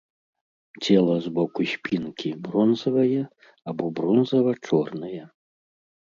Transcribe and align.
Цела 0.85 1.17
з 1.25 1.33
боку 1.35 1.61
спінкі 1.73 2.29
бронзавае 2.47 3.21
або 3.75 3.83
бронзава-чорнае. 4.01 5.23